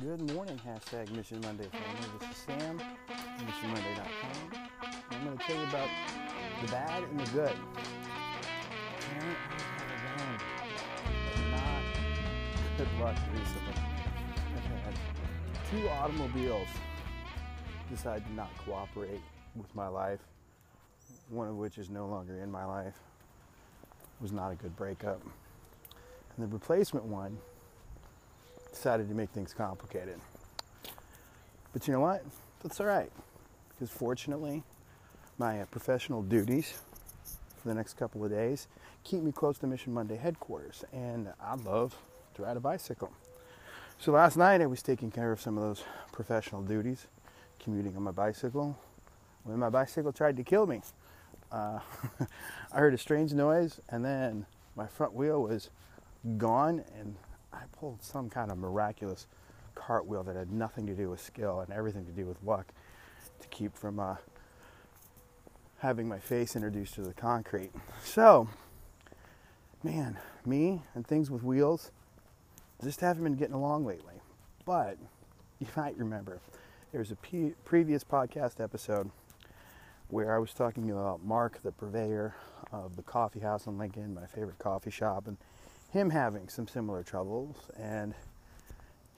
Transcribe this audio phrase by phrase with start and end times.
[0.00, 2.18] Good morning, hashtag Mission Monday family.
[2.20, 2.80] This is Sam,
[3.40, 4.68] missionmonday.com.
[5.10, 5.88] I'm going to tell you about
[6.62, 7.56] the bad and the good.
[11.50, 11.82] Not
[12.76, 13.74] good luck recently.
[14.54, 14.94] I've had
[15.68, 16.68] two automobiles
[17.90, 19.22] decide to not cooperate
[19.56, 20.20] with my life,
[21.28, 23.00] one of which is no longer in my life.
[23.92, 25.20] It was not a good breakup.
[26.36, 27.36] And the replacement one
[28.72, 30.18] decided to make things complicated.
[31.72, 32.24] But you know what?
[32.62, 33.10] That's all right.
[33.70, 34.62] Because fortunately,
[35.38, 36.80] my uh, professional duties
[37.60, 38.66] for the next couple of days
[39.04, 40.84] keep me close to Mission Monday headquarters.
[40.92, 41.96] And I love
[42.34, 43.12] to ride a bicycle.
[43.98, 47.06] So last night I was taking care of some of those professional duties,
[47.58, 48.78] commuting on my bicycle,
[49.44, 50.82] when my bicycle tried to kill me.
[51.50, 51.80] Uh,
[52.72, 55.70] I heard a strange noise, and then my front wheel was
[56.36, 57.16] gone, and
[57.78, 59.26] pulled some kind of miraculous
[59.74, 62.72] cartwheel that had nothing to do with skill and everything to do with luck
[63.40, 64.16] to keep from uh,
[65.78, 67.70] having my face introduced to the concrete.
[68.02, 68.48] So,
[69.82, 71.92] man, me and things with wheels
[72.82, 74.14] just haven't been getting along lately.
[74.64, 74.98] But
[75.60, 76.40] you might remember
[76.92, 77.16] there was a
[77.64, 79.10] previous podcast episode
[80.08, 82.34] where I was talking about Mark, the purveyor
[82.72, 85.36] of the coffee house in Lincoln, my favorite coffee shop, and
[85.90, 87.56] him having some similar troubles.
[87.78, 88.14] And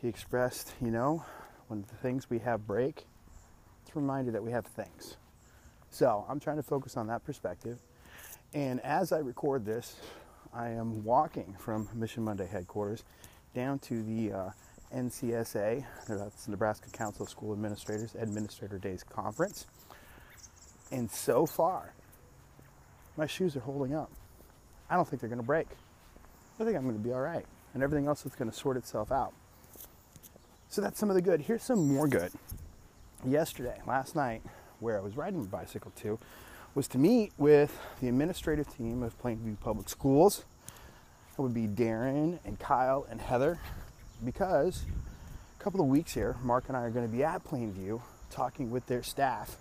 [0.00, 1.24] he expressed, you know,
[1.68, 3.06] when the things we have break,
[3.84, 5.16] it's reminded that we have things.
[5.90, 7.78] So I'm trying to focus on that perspective.
[8.54, 9.96] And as I record this,
[10.52, 13.04] I am walking from Mission Monday headquarters
[13.54, 14.50] down to the uh,
[14.94, 19.66] NCSA, that's Nebraska Council of School Administrators Administrator Days Conference.
[20.90, 21.92] And so far,
[23.16, 24.10] my shoes are holding up.
[24.88, 25.68] I don't think they're going to break.
[26.60, 27.46] I think I'm going to be all right.
[27.72, 29.32] And everything else is going to sort itself out.
[30.68, 31.40] So that's some of the good.
[31.40, 32.32] Here's some more good.
[33.24, 34.42] Yesterday, last night,
[34.78, 36.18] where I was riding my bicycle to,
[36.74, 40.44] was to meet with the administrative team of Plainview Public Schools.
[41.38, 43.58] It would be Darren and Kyle and Heather,
[44.22, 44.84] because
[45.58, 48.70] a couple of weeks here, Mark and I are going to be at Plainview talking
[48.70, 49.56] with their staff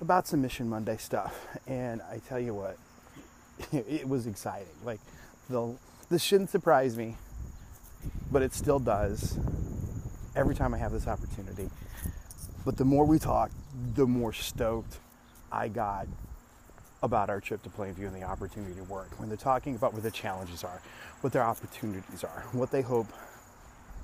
[0.00, 1.46] about some Mission Monday stuff.
[1.66, 2.78] And I tell you what,
[3.72, 4.66] it was exciting.
[4.82, 5.00] Like,
[5.48, 7.16] this shouldn't surprise me,
[8.30, 9.38] but it still does
[10.36, 11.70] every time I have this opportunity.
[12.64, 13.50] But the more we talk,
[13.94, 14.98] the more stoked
[15.52, 16.06] I got
[17.02, 19.08] about our trip to Plainview and the opportunity to work.
[19.18, 20.80] When they're talking about what the challenges are,
[21.20, 23.08] what their opportunities are, what they hope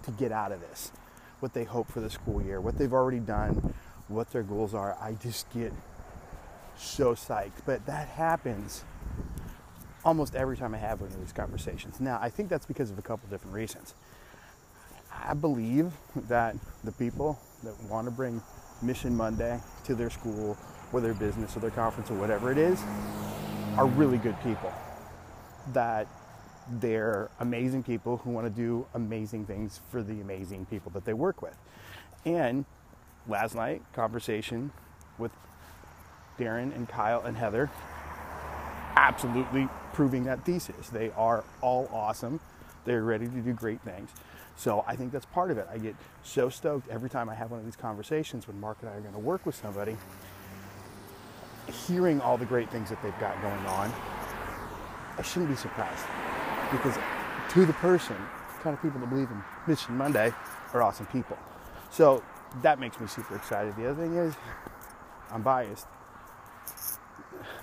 [0.04, 0.92] to get out of this,
[1.40, 3.74] what they hope for the school year, what they've already done,
[4.08, 5.72] what their goals are, I just get
[6.76, 7.64] so psyched.
[7.64, 8.84] But that happens
[10.04, 12.00] almost every time I have one of these conversations.
[12.00, 13.94] Now, I think that's because of a couple different reasons.
[15.12, 15.92] I believe
[16.28, 18.42] that the people that want to bring
[18.82, 20.56] Mission Monday to their school
[20.92, 22.82] or their business or their conference or whatever it is
[23.76, 24.72] are really good people.
[25.72, 26.06] That
[26.78, 31.12] they're amazing people who want to do amazing things for the amazing people that they
[31.12, 31.56] work with.
[32.24, 32.64] And
[33.28, 34.72] last night, conversation
[35.18, 35.32] with
[36.38, 37.70] Darren and Kyle and Heather,
[38.96, 40.88] absolutely proving that thesis.
[40.88, 42.40] They are all awesome.
[42.84, 44.10] They're ready to do great things.
[44.56, 45.66] So I think that's part of it.
[45.72, 48.90] I get so stoked every time I have one of these conversations when Mark and
[48.90, 49.96] I are going to work with somebody,
[51.86, 53.92] hearing all the great things that they've got going on.
[55.16, 56.04] I shouldn't be surprised
[56.70, 56.96] because
[57.50, 58.16] to the person,
[58.56, 60.32] the kind of people that believe in Mission Monday
[60.72, 61.38] are awesome people.
[61.90, 62.22] So
[62.62, 63.74] that makes me super excited.
[63.76, 64.34] The other thing is,
[65.30, 65.86] I'm biased,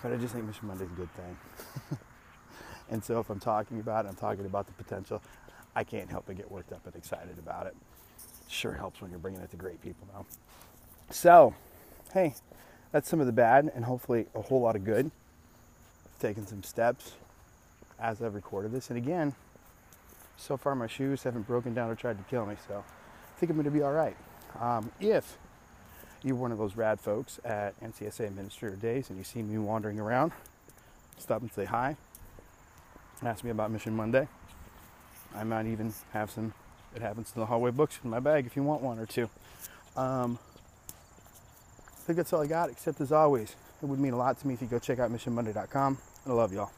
[0.01, 1.38] but I just think Mission Monday is a good thing.
[2.89, 5.22] and so if I'm talking about it, I'm talking about the potential.
[5.75, 7.75] I can't help but get worked up and excited about it.
[8.50, 10.25] Sure helps when you're bringing it to great people now.
[11.09, 11.53] So,
[12.13, 12.35] hey,
[12.91, 15.11] that's some of the bad and hopefully a whole lot of good.
[16.05, 17.13] I've taken some steps
[17.99, 18.89] as I've recorded this.
[18.89, 19.35] And again,
[20.38, 23.49] so far my shoes haven't broken down or tried to kill me, so I think
[23.49, 24.16] I'm going to be all right.
[24.59, 25.37] Um, if
[26.28, 30.00] you're one of those rad folks at NCSA Administrator Days and you see me wandering
[30.00, 30.32] around,
[31.18, 31.96] stop and say hi.
[33.24, 34.28] Ask me about Mission Monday.
[35.35, 36.53] I might even have some
[36.96, 39.29] It Happens in the Hallway books in my bag if you want one or two.
[39.96, 40.38] Um,
[41.88, 44.47] I think that's all I got, except as always, it would mean a lot to
[44.47, 45.97] me if you go check out missionmonday.com.
[46.26, 46.72] And I love y'all.